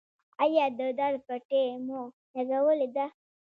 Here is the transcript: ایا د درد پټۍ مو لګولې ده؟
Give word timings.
ایا 0.43 0.65
د 0.79 0.81
درد 0.99 1.19
پټۍ 1.27 1.63
مو 1.87 1.99
لګولې 2.49 2.87
ده؟ 2.95 3.05